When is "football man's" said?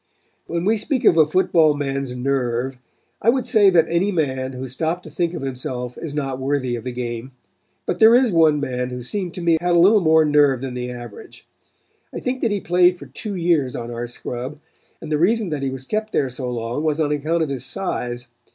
1.27-2.15